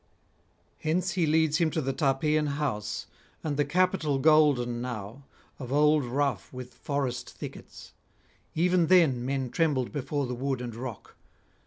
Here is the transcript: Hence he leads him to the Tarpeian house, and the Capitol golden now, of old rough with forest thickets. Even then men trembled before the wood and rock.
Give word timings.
Hence 0.79 1.11
he 1.11 1.27
leads 1.27 1.57
him 1.59 1.69
to 1.69 1.79
the 1.79 1.93
Tarpeian 1.93 2.47
house, 2.53 3.05
and 3.43 3.55
the 3.55 3.63
Capitol 3.63 4.17
golden 4.17 4.81
now, 4.81 5.21
of 5.59 5.71
old 5.71 6.05
rough 6.05 6.51
with 6.51 6.73
forest 6.73 7.29
thickets. 7.29 7.93
Even 8.55 8.87
then 8.87 9.23
men 9.23 9.51
trembled 9.51 9.91
before 9.91 10.25
the 10.25 10.33
wood 10.33 10.59
and 10.59 10.73
rock. 10.73 11.15